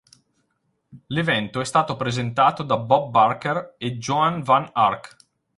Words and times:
L'evento 1.09 1.61
è 1.61 1.63
stato 1.63 1.95
presentato 1.95 2.63
da 2.63 2.79
Bob 2.79 3.11
Barker 3.11 3.75
e 3.77 3.99
Joan 3.99 4.41
Van 4.41 4.67
Ark. 4.73 5.15